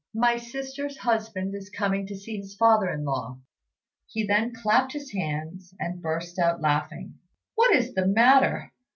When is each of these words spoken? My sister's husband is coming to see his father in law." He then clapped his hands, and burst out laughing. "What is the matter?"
My 0.15 0.37
sister's 0.37 0.97
husband 0.97 1.53
is 1.53 1.69
coming 1.69 2.07
to 2.07 2.15
see 2.15 2.35
his 2.37 2.55
father 2.55 2.89
in 2.91 3.05
law." 3.05 3.37
He 4.07 4.25
then 4.25 4.51
clapped 4.51 4.93
his 4.93 5.11
hands, 5.11 5.75
and 5.79 6.01
burst 6.01 6.39
out 6.39 6.59
laughing. 6.59 7.19
"What 7.53 7.75
is 7.75 7.93
the 7.93 8.07
matter?" 8.07 8.71